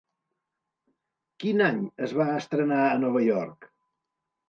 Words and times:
Quin 1.45 1.63
any 1.67 1.79
es 2.09 2.17
va 2.23 2.29
estrenar 2.41 2.83
a 2.89 2.99
Nova 3.07 3.25
York? 3.31 3.73